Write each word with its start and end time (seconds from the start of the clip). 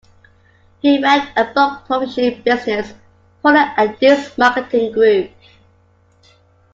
He 0.79 0.99
ran 0.99 1.27
a 1.37 1.53
book 1.53 1.83
publishing 1.87 2.41
business, 2.41 2.95
Fuller 3.43 3.71
and 3.77 3.99
Dees 3.99 4.35
Marketing 4.35 4.91
Group. 4.91 5.29